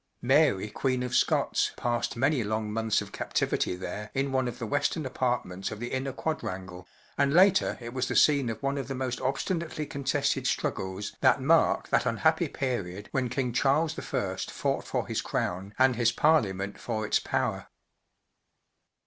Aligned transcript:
Mary 0.23 0.67
Queen 0.67 1.03
of 1.03 1.15
Scots 1.15 1.73
passed 1.77 2.15
many 2.17 2.43
long 2.43 2.73
months 2.73 3.03
of 3.03 3.11
cap¬ 3.11 3.33
tivity 3.33 3.77
there 3.77 4.09
in 4.15 4.31
one 4.31 4.47
of 4.47 4.57
the 4.57 4.65
western 4.65 5.05
apartments 5.05 5.69
of 5.69 5.79
the 5.79 5.91
inner 5.91 6.11
quad¬ 6.11 6.41
rangle, 6.41 6.87
and 7.19 7.35
later 7.35 7.77
it 7.79 7.93
was 7.93 8.07
the 8.07 8.15
scene 8.15 8.49
of 8.49 8.63
one 8.63 8.79
of 8.79 8.87
the 8.87 8.95
most 8.95 9.21
obstinately 9.21 9.85
contested 9.85 10.45
strug¬ 10.45 10.73
gles 10.73 11.13
that 11.21 11.39
mark 11.39 11.89
that 11.89 12.07
unhappy 12.07 12.47
period 12.47 13.09
when 13.11 13.29
King 13.29 13.53
Charles 13.53 13.93
I. 13.99 14.01
fought 14.47 14.83
for 14.87 15.05
his 15.05 15.21
crown 15.21 15.75
and 15.77 15.95
his 15.95 16.11
Parliament 16.11 16.79
for 16.79 17.05
its 17.05 17.19
power. 17.19 17.67